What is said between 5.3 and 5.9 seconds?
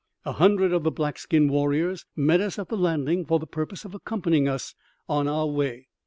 way.